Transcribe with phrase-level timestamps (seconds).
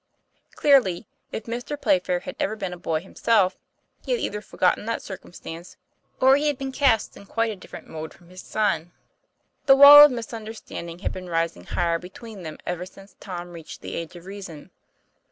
[0.55, 1.79] Clearly, if Mr.
[1.79, 3.55] Playfair had ever been a boy himself,
[4.03, 5.77] he had either forgotten that circum stance
[6.19, 8.93] or he had been cast in quite a different mould from his son.
[9.67, 13.93] The wall of misunderstanding had been rising higher between them ever since Tom reached the
[13.93, 14.71] age of reason.